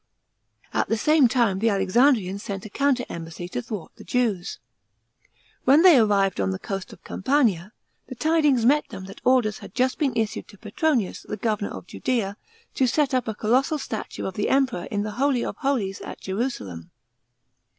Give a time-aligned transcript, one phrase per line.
[0.73, 4.57] At the same time the Alexan drians sent a counter embassy to thwart the Jews.
[5.63, 7.71] When they arrived on the coast of Campania,
[8.07, 11.85] the tidings met them that orders had just been issued to Petronius, the governor of
[11.85, 12.35] Judea,
[12.73, 16.19] to set up a colossal statue of the Emperor in the Holy of Holies at
[16.19, 16.89] Jerusalem.